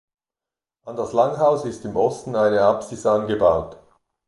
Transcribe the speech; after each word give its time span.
An 0.83 0.95
das 0.95 1.13
Langhaus 1.13 1.63
ist 1.63 1.85
im 1.85 1.95
Osten 1.95 2.35
eine 2.35 2.61
Apsis 2.61 3.05
angebaut. 3.05 3.77